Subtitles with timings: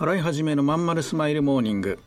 [0.00, 1.98] 洗い始めのまんまるスマイルモーニング。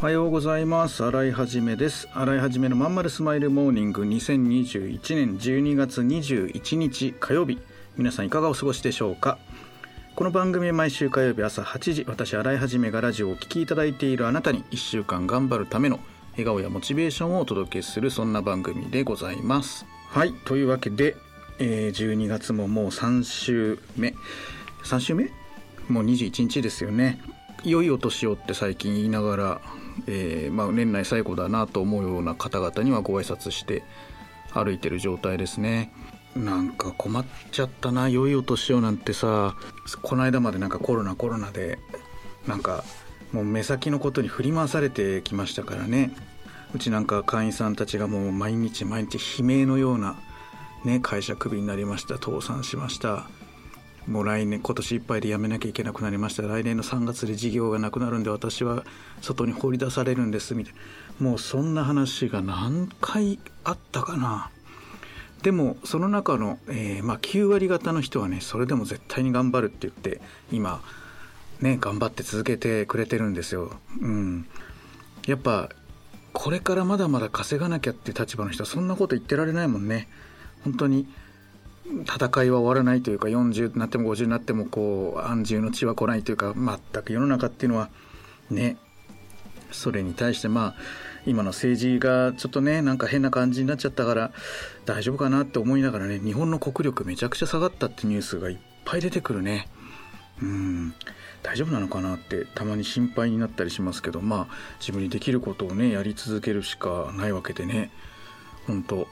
[0.00, 1.04] おはようございます。
[1.04, 2.08] 洗いはじめです。
[2.14, 4.02] 洗いはじめのまんまるスマイルモーニング。
[4.04, 7.58] 2021年12月21日火曜日。
[7.98, 9.36] 皆さんいかがお過ごしでしょうか？
[10.16, 16.00] この番組は毎週火曜日朝8時私洗いはじめがラジオをお聴きいただいているあなたに1週間頑張るための
[16.32, 19.84] 笑顔やモチベーションをお届けするそんな番組でございます。
[20.08, 20.32] はい。
[20.46, 21.14] というわけで、
[21.58, 24.14] えー、12月ももう3週目。
[24.82, 25.24] 3週目？
[25.90, 27.20] もう21日ですよね。
[27.64, 29.60] 良いお年をって最近言いながら
[30.06, 33.82] えー、まあ、年内最後だなと思うような方々にはご挨拶して
[34.52, 35.92] 歩いてる状態ですね。
[36.36, 39.56] なんか困っちゃったな良いお年をなんてさ
[40.02, 41.80] この間までなんかコロナコロナで
[42.46, 42.84] なんか
[43.32, 46.14] もう目先のことに振り回されてきましたからね
[46.72, 50.20] うちなんか会員さんたちがもう毎日毎日悲鳴のような、
[50.84, 53.28] ね、会社クビになりました倒産しました
[54.06, 56.42] もう来年今年いっぱいで辞めなきゃいけなくなりました。
[56.42, 58.84] 来年の3月で事業がなくなるんで私は
[59.20, 60.74] 外に放り出されるんですみたい
[61.20, 61.30] な。
[61.30, 64.50] もうそんな話が何回あったかな。
[65.42, 70.20] でもその中の、えー、まあ、9割方の人はねそれでも絶対に頑張るって言って
[70.52, 70.82] 今
[71.60, 73.72] ね頑張って続けてくれてるんですよ。
[74.00, 74.46] うん、
[75.26, 75.70] やっぱ
[76.32, 80.08] これからまだまだ稼がなきゃって立場の人はそんなこと言ってられないもんね。
[80.64, 81.06] 本当に。
[81.86, 87.90] 戦いは終わらないというか40になっても50になってもこう安住の地は来ないというか全く世の中っていうのは
[88.50, 88.76] ね
[89.72, 90.74] それに対してまあ
[91.26, 94.32] 今の政治がちょっとねなんか変な感じになっちゃったから
[94.86, 99.68] 大丈夫かなって思いながらね日本の国力めちゃくちゃ下がったってニュースがいっぱい出てくるね。
[100.42, 100.94] うん。
[101.42, 107.90] 大丈夫なのかなってたまに心配になったりしますけどまあ自分にできることをねやり続けるしかないわけでね。
[108.66, 109.08] 本当。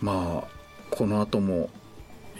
[0.00, 0.59] まあ
[0.90, 1.70] この後も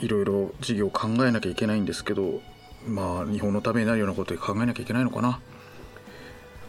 [0.00, 2.40] いろいろ事業を考えなきゃいけないんですけど
[2.86, 5.40] まあ日本のためになるようなこと考えなきゃいけないのかな。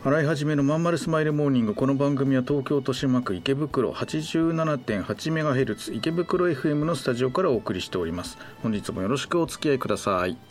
[0.03, 8.39] 洗い始めのまんまるスマイルモーニングこの番組は東京豊島区池袋87.8メガヘルツ池袋 FM のスタジオからお送りしております。
[8.63, 10.50] 本日もよろしくお付き合いください。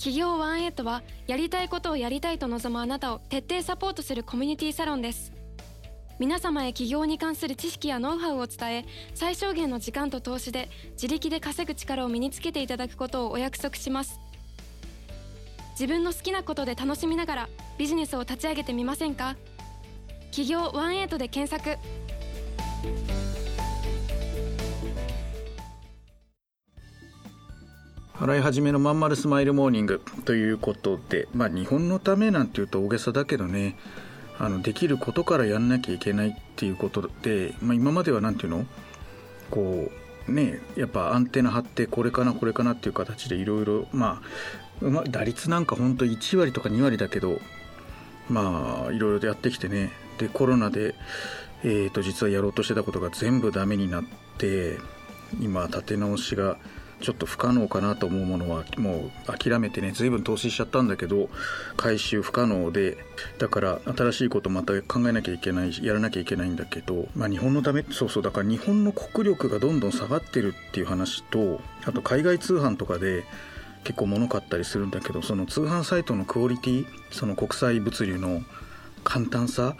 [0.00, 5.30] 企業ワンエイトはやりたいことをやりたいと望むあなたを徹底サポートするコミュニティサロンです。
[6.18, 14.18] 皆様へ起業に関する知識やノウハウを伝え最小限の時間と投資で自力で稼ぐ力を身につけていただくことをお約束します。
[15.72, 19.36] 自分の好きなことで楽しみながらビジネスを立ち上げてみませんか？
[20.30, 21.78] 企業ワンエイトで検索。
[28.22, 33.76] 洗い始めのまんまるスマイルモーニングということでまあ日本のためなんていうと大げさだけどね
[34.38, 38.66] あのできることからやんなきゃいけないっていうことで、まあ、今までは何ていうの？
[39.50, 39.90] こ
[40.28, 44.20] うねやっぱアンテナ張ってこれかなこれかなっていう形でいろいろま
[44.82, 47.40] あ打率なんかほんと1割とか2割だけど
[48.28, 49.92] まあいろいろやってきてね。
[50.18, 50.94] でコロナで、
[51.64, 54.04] えー、と実はやろうとしてたことが全部ダメになっ
[54.36, 54.76] て
[55.40, 56.58] 今立て直しが
[57.00, 61.28] ちょっと不可能かなと思うものはもう諦めてね随分投資しちゃったんだけど
[61.76, 62.98] 回収不可能で
[63.38, 73.24] だから新しいことまた考えなきゃいけないやらなきゃいけないんだけど、まあ、日本のためそうそうだから日本の国力がどんどん下がってるっていう話とあと海外通販とかで
[73.84, 78.42] 結構物買ったりするんだけどその通販サイトのクオリティその国際物流の
[79.04, 79.76] 簡単さ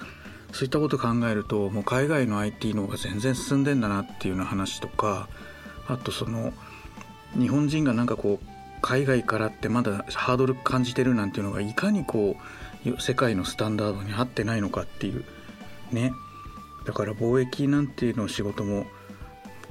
[0.52, 5.28] そういったことを考えるともう海外の IT の方が全然進んでんだなっていうような話とか
[5.86, 6.52] あとその
[7.38, 8.46] 日本人がなんかこう
[8.82, 12.36] 海外からってまだハードル感じてるなんていうのがいかにこ
[12.86, 15.24] う世界のスタンダードに合ってないのかっていう
[15.92, 16.12] ね。
[16.86, 18.86] だから貿易なんていうの仕事も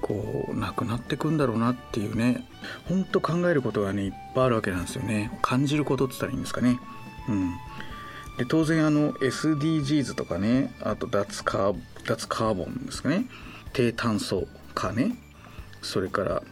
[0.01, 2.47] こうなくなってくんだろうなっていうね。
[2.87, 5.37] ほんと考えることがねいっぱいあるわけなんですよね。
[5.41, 6.79] 感じることって言ったらいいんですかね。
[7.27, 7.51] うん。
[8.37, 11.75] で当然あの SDGs とかねあと脱カー
[12.05, 13.25] 脱カーボンですかね。
[13.73, 15.15] 低炭素化ね。
[15.81, 16.43] それから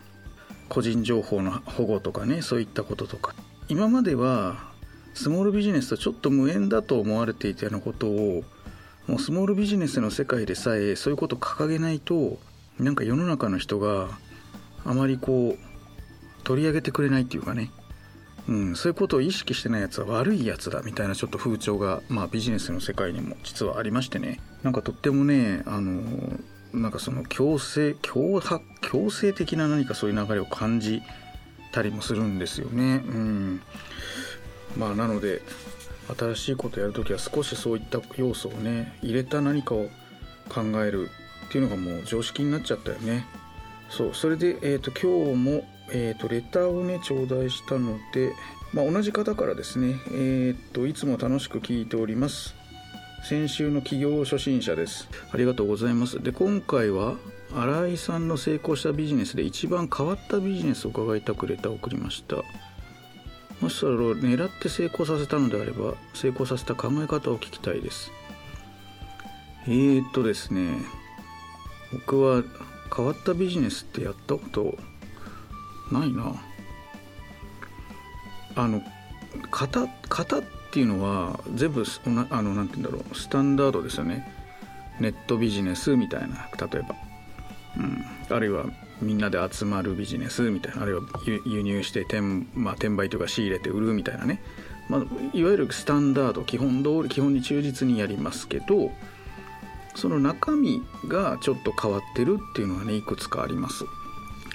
[0.70, 3.34] 個人情報の保護とかねそういったこととか。
[3.70, 4.68] 今までは
[5.14, 8.44] スモールビジネスとちょっと無縁だと思われていたようなことを
[9.08, 12.38] もうスモールビジネスの世界でさえそういうことを掲げないと
[12.80, 14.10] なんか世の中の人が
[14.86, 17.72] あまりこう取り上げてくれないっていうかね、
[18.48, 24.40] うん、そういうことを意識してないやつは悪いやつだみたいなちょっと風潮が、まあ、ビジネスの世界にも実はありましてね。
[24.64, 26.02] なんかとってもねあの
[26.74, 31.02] なんかその強制強迫強制的な何かそういう流れを感じ
[31.72, 33.04] たりもするんですよね。
[33.06, 33.62] うん、
[34.78, 35.42] まあなので
[36.18, 39.90] 新しいことやるときは少しそういった要素をね入れた何かを
[40.50, 41.10] 考える
[41.48, 43.26] っていうのがもう常識になっちゃったよね。
[43.90, 48.34] そうそれで、えーと、今日も、えーと、レターをね頂戴したので、
[48.74, 52.57] まあ、同じ方からですね、えーと、といつも楽しく聞いております
[53.24, 55.10] 先週の企業初心者です。
[55.32, 56.22] ありがとうございます。
[56.22, 57.16] で今回は
[57.54, 62.38] 新井さんの成功したビジネスで一番変わったビジネスを伺いたくレターを送りました。
[63.62, 68.12] もしそれを狙って成功させたのであれば成功させた考え方を聞きたいです。
[69.66, 70.78] えー、っとですね。
[71.92, 72.44] 僕は
[72.96, 74.78] 変わったビジネスってやったこと
[75.92, 76.36] ないな。
[78.56, 78.82] あの
[79.52, 80.44] 型型っ
[80.78, 81.84] ていうのは全部
[82.30, 84.32] あのなんて言うんだろうスタンダードですよね。
[85.00, 86.96] ネットビジネスみたいな例えば、
[87.78, 88.66] うん、あるいは
[89.02, 90.84] みんなで集まるビジネスみたいな。
[90.84, 91.02] あるいは
[91.48, 92.22] 輸入して転,、
[92.54, 94.40] まあ、転売とか仕入れて売るみたいなね、
[94.88, 95.02] まあ、
[95.34, 98.92] いわゆるスタンダード基本通り基本に忠実にやりますけど
[99.96, 103.84] その中身がちょっと変わってるっていうのはねいくつかあります。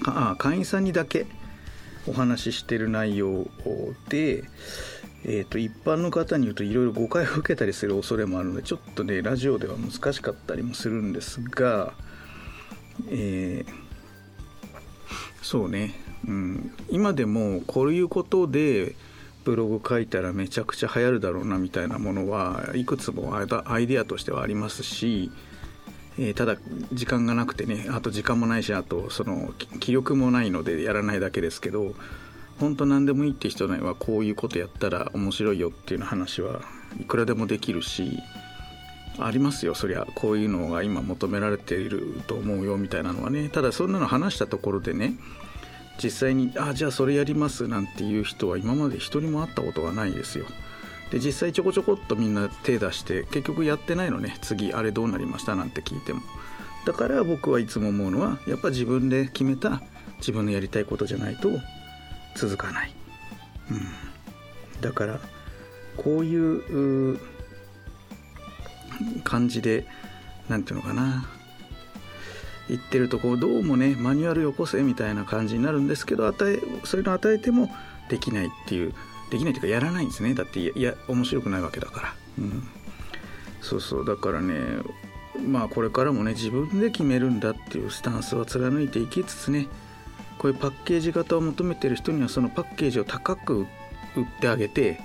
[0.05, 1.27] あ会員さんにだけ
[2.07, 3.47] お話ししてる内容
[4.09, 4.45] で、
[5.25, 11.93] えーと、一般の方に言うといろいろ誤解を受けたりする恐れもあるのでちょっとねラジオでは難しかったりもするんですが、
[13.09, 13.73] えー、
[15.43, 15.95] そうね、
[16.27, 18.97] うん、今でもこういうことで
[19.45, 25.31] ブログ書いたらめちゃくちゃ流行るだろうなみたいなものはいくつもアイデアとしてはありますし、
[26.19, 26.57] えー、ただ
[26.93, 31.95] 時間がなくてねあと時間もないしあとその気力もないのでやらないだけですけど
[32.61, 36.61] 本当何でもいいって人にはこういうことやったら面白いよっていう話は
[37.01, 38.19] いくらでもできるし
[39.19, 45.15] ありますよそりゃこういうのが今求められていると思うよみたいなのはねただそんなの話したところでね
[46.03, 50.47] 実際に「あじゃあそれやります」なんていう人は今まで一人も会ったことがないですよ。
[51.13, 54.39] で実際ちょこちょこっとみんな手出して結局やってないのね。
[54.41, 55.55] 次あれどうなりました？
[55.55, 56.23] なんて聞いても。
[56.87, 59.83] だから僕はいつも思うのはやっぱ自分で決めた
[60.19, 61.51] 自分のやりたいことじゃないと
[62.35, 62.95] 続かない、
[63.71, 65.21] うん、だから
[65.97, 67.21] こういう
[69.23, 69.87] 感じで
[70.49, 71.29] 何て言うのかな。
[72.69, 77.69] 言ってるとこうどうもねマニュアルよこせみたいな感じになるんですけど与えそういうの与えても
[78.09, 78.95] できないっていう
[79.33, 80.35] できないというかやらないんですね。
[80.35, 82.69] だっていや面白くないわけだから、うん、
[83.63, 84.05] そうそう。
[84.05, 84.55] だからね
[85.49, 89.69] まあこれからもね自分で決めるんだっていうスタンスは貫いていきつつね
[90.39, 93.67] こういうパッケージ型を求めてる人にはそのパッケージを高く売っ
[94.43, 95.01] てあげて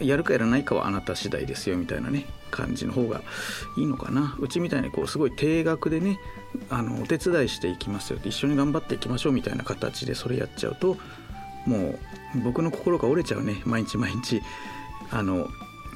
[0.00, 3.22] やるかやらないかはあなた次第ですよみたいなね感じの方が
[3.78, 4.36] いいのかな。
[4.40, 6.18] うちみたいにこうすごい定額でね
[6.68, 10.96] あのお手伝いしていきますよ一緒に頑張っていきましょうみたいな形でそれやっちゃうと
[11.66, 11.98] もう
[12.36, 13.62] 僕の心が折れちゃうね。
[13.64, 14.42] 毎日毎日。
[15.10, 15.48] あの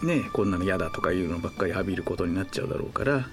[0.02, 3.26] ねこんなの嫌だとかいうのばっかり浴びることになっちゃうだろうから、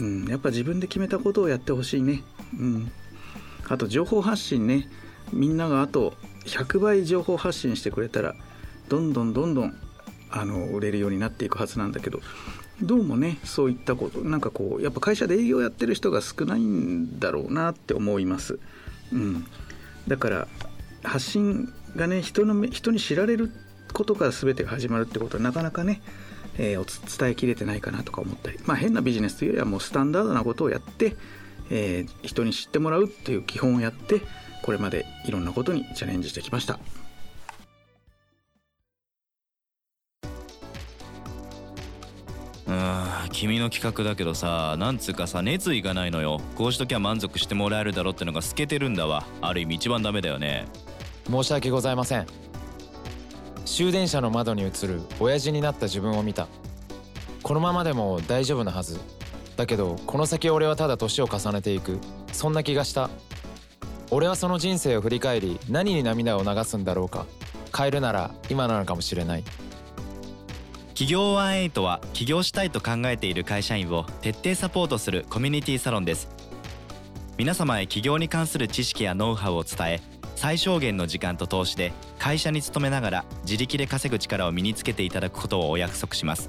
[0.00, 2.22] うん、やっぱ自分で決めたことをやってほしいね。
[2.58, 2.92] うん。
[3.68, 4.88] あと情報発信ね。
[5.32, 6.14] みんながあと
[6.46, 8.34] 100倍情報発信してくれたら
[8.88, 9.76] どんどんどんどん
[10.30, 12.20] あの売れるようになっていくはずなんだけど。
[12.80, 18.60] どうもねそういったことなんかこうやっぱ会社で営業やってる人が少ないんだろうなって思います。
[19.12, 19.46] うん、
[20.06, 20.48] だから
[21.02, 23.52] 発信がね人の人に知られる
[23.92, 26.02] ことから全てが始まるってことはなかなかね、
[26.58, 31.16] えー、伝えきれてないかなとか思ったり、まあ、変なビジネスというよりはもうスタンダードなことをやって、
[31.70, 34.22] えー、人に知ってもらうっていう基本をやって
[34.62, 36.78] これまでいろんなことにチャレンジしてきました。
[42.66, 46.38] うん君の企画だけどさなんつうかさ熱意がないのよ。
[46.54, 49.24] こうしときゃ満足してもらえるだろうってのが透けてるんだわ。
[49.40, 50.66] ある意味一番ダメだよね。
[51.30, 52.26] 申し訳ございません。
[53.66, 56.48] 終電車の窓に映る親父になった自分を見た。
[57.42, 58.98] このままでも大丈夫なはず。
[59.56, 61.98] だけどこの先俺はただ年を重ねていく。
[62.32, 63.10] そんな気がした。
[64.10, 67.26] 俺はその人生を振り返り何に涙を流すんだろうか。
[67.76, 69.44] 変えるなら今なのかもしれない。
[70.94, 76.28] 企業18は起業したいと考えている会社員を徹底サポートするコミュニティサロンです。
[77.36, 86.48] 皆様へ起業に関する知識やノウハウを伝え最小限の時間と投資で会社に勤めながら自力で稼ぐ力を身につけていただくことをお約束します。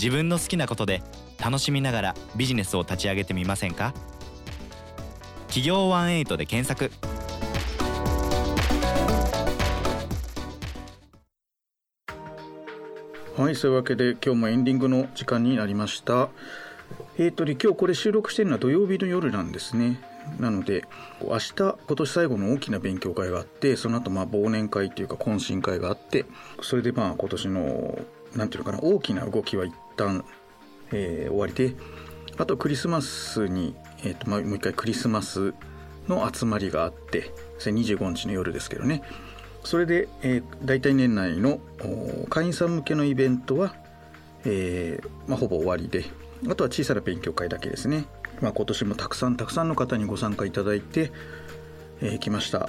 [0.00, 1.00] 自分の好きなことで
[1.40, 3.94] 楽しみながらビジネスを立ち上げてみませんか？
[5.46, 6.90] 企業18で検索。
[13.40, 16.30] はいそういうわけで今日もエンディングの時間になりました。
[17.16, 20.00] えーと今日これ収録してるのは土曜日の夜なんですね。
[20.38, 20.84] なので
[21.20, 26.24] 明日今年最後の大きな勉強会があってその後まあ忘年会というか懇親会があって
[26.60, 27.98] それでまあ今年の
[28.34, 30.24] 何ていうのかな大きな動きは一旦、
[30.92, 31.74] えー、終わりで
[32.38, 33.74] あとクリスマスに、
[34.04, 35.54] えーとまあ、もう一回クリスマス
[36.08, 39.02] の集まりがあってそれ25日の夜ですけどね。
[39.64, 41.60] それで、えー、大体年内の
[42.28, 43.76] 会員さん向けのイベントは、
[44.44, 46.04] えーまあ、ほぼ終わりで
[46.48, 48.06] あとは小さな勉強会だけですね、
[48.42, 51.12] まあ、今年もたくさんたくさんの方にご参加いただいて、
[52.02, 52.68] えー、来ました。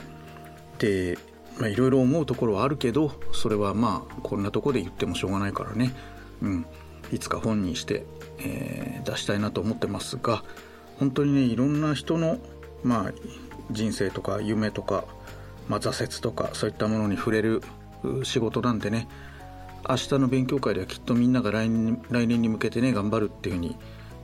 [0.80, 1.18] で
[1.60, 5.94] いろいろ思うところはあるけどそれはまあこんなとこで言ってもしょうがないからね、
[6.42, 6.66] うん、
[7.12, 8.06] いつか本にして、
[8.40, 10.44] えー、出したいなと思ってますが
[10.98, 12.40] 本当にねいろんな人の、
[12.84, 13.14] まあ、
[13.70, 15.06] 人生とか夢とか
[15.68, 17.62] まあ、挫折とかそういったものに触れる
[18.24, 19.08] 仕事なんでね
[19.88, 23.76] 明日の勉強会ではきっとみんなが来年来年に向けてね頑張るっていうふうに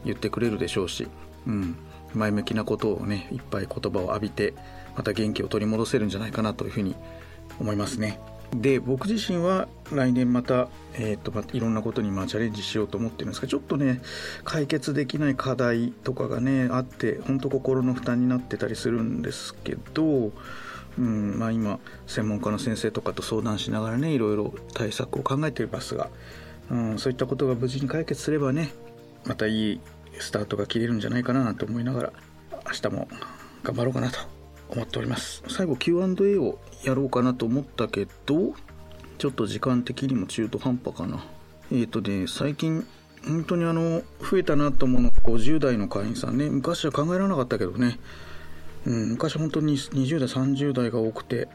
[0.06, 1.08] 言ってくれるでしょうし、
[1.48, 1.75] うん、
[2.13, 4.53] 前向きなことをねいっぱい言葉を浴びて
[4.96, 6.96] また元気を取り戻せるんじゃないかなというふうに
[7.60, 8.19] 思いますね。
[8.55, 14.01] で僕自身は来年また,、えーとまいろんなことにまあチャレンジしようと思ってるんですがちょっとね
[14.43, 20.31] 解決できない課題とかがねあって本当心の負担になってたりするんですけど
[20.98, 26.10] うんまあ、今専門家の先生とかと相談しながらねいろいろ対策を考えていますが、
[26.69, 28.72] うん、そういったことが無事に解決すればね
[29.25, 29.81] またいい
[30.24, 32.14] スタートが切れるんじゃないかなと思いながら
[32.66, 33.08] 明日も
[33.64, 34.20] 頑張ろうかなと
[34.70, 35.44] 思っております。
[35.48, 38.54] 最後 Q&A をやろうかなと思ったけど
[39.18, 41.24] ちょっと時間的にも中途半端かな。
[41.72, 42.86] えっ、ー、とね最近
[43.26, 46.50] 本当にあの増えたなと思うの50代の会員さんね。
[46.50, 48.00] 昔は考えられなかったけどね。
[48.86, 51.50] うん、昔本当に20代30代が多くて、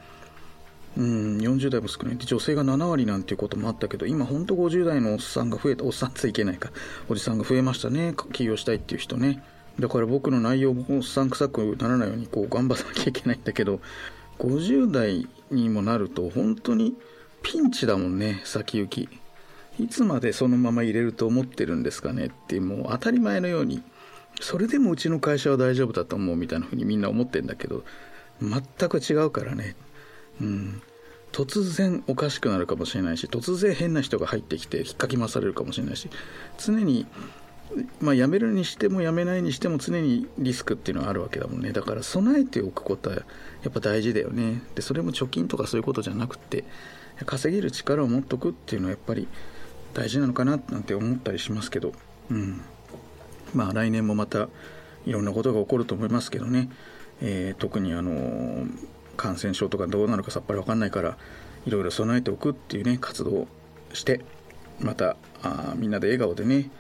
[0.97, 6.71] うん、40代も少ないで女性が7割なんていうこともあったけど今本当50代のおっさんが増えたおっさんっていけないか。
[7.09, 8.15] おじさんが増えましたね。
[8.33, 9.43] 起業したいっていう人ね。
[9.79, 13.81] だから僕の内容もおっさん臭くならないようにこう頑張らなきゃいけないんだけど
[14.39, 16.95] 50代にもなると本当に
[17.43, 19.09] ピンチだもんね先行き。
[19.81, 23.83] いつまでそのまま入れると思ってるんですかねってもう当たり前のように。
[24.41, 27.85] それでもうちの会社は大丈夫だと思うみたいなふうにみんな思ってんだけど
[28.41, 29.77] 全く違うからね。
[30.41, 30.83] うん。
[31.33, 36.09] 突然おかしくなるかもしれないし突然変な人が入ってきて引っかき回されるかもしれないし
[36.59, 37.09] 常に
[38.01, 41.73] まあ辞めるにしても辞めないにしても常にリスクっていうのはあるわけだもんね。
[41.73, 43.23] だから備えておくことはや
[43.69, 44.63] っぱ大事だよね。
[44.77, 46.63] でそれも貯金とかそういうことじゃなくて
[47.27, 49.27] 稼げる力を持っとくっていうのはやっぱり
[49.93, 51.93] 大事なのかななんて思ったりしますけど。
[52.31, 52.61] うん。
[53.55, 54.49] まあ、来年もまた
[55.07, 56.69] いろんなことが起こると思いますけどね、
[57.21, 58.67] えー、特にあの
[59.15, 61.17] 感染症とかどうなるかさっぱり分かんないから
[61.67, 63.49] いろいろ備えておくっていうね活動を
[63.93, 64.21] して
[64.81, 66.71] またあみんなで笑顔でね、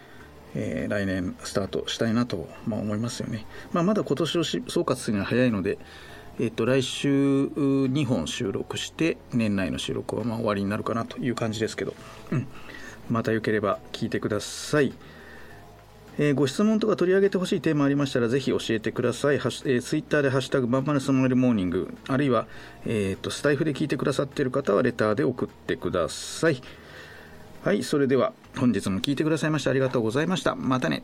[0.55, 5.79] えー、来年スタートしたいなと、まあ、思いますよね、まあ、まだ今年を総括するには早いので、
[6.38, 11.95] えー、と来週2本収録して年内の収録はま終わりになるかなという感じですけど、
[12.31, 12.47] うん、
[13.09, 14.93] またよければ聞いてください。
[16.18, 19.38] えー、ご質問とか取り上げてほしいテーマありましたらぜひ教えてください。
[19.38, 22.47] はしえー、ツイッターでハッシュタグまんまるスマイルモーニング、あるいは、
[22.87, 26.62] えーと、スタイフで聞いてくださっている方はレターで送ってください。
[27.62, 30.54] はい、それでは本日も聞いてくださいましてありがとうございました。
[30.54, 31.02] またね。